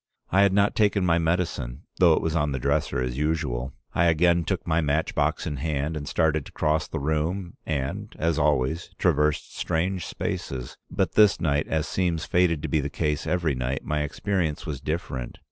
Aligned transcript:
I 0.31 0.41
had 0.41 0.51
not 0.51 0.73
taken 0.75 1.05
my 1.05 1.19
medicine, 1.19 1.83
though 1.97 2.13
it 2.15 2.23
was 2.23 2.35
on 2.35 2.53
the 2.53 2.57
dresser 2.57 2.99
as 3.01 3.19
usual. 3.19 3.71
I 3.93 4.05
again 4.05 4.43
took 4.43 4.65
my 4.65 4.81
match 4.81 5.13
box 5.13 5.45
in 5.45 5.57
hand 5.57 5.95
and 5.95 6.07
started 6.07 6.43
to 6.47 6.51
cross 6.51 6.87
the 6.87 6.97
room, 6.99 7.53
and, 7.67 8.11
as 8.17 8.39
always, 8.39 8.89
traversed 8.97 9.55
strange 9.55 10.07
spaces, 10.07 10.75
but 10.89 11.11
this 11.13 11.39
night, 11.39 11.67
as 11.67 11.87
seems 11.87 12.25
fated 12.25 12.63
to 12.63 12.67
be 12.67 12.79
the 12.81 12.89
case 12.89 13.27
every 13.27 13.53
night, 13.53 13.85
my 13.85 14.01
experience 14.01 14.65
was 14.65 14.81
different. 14.81 15.37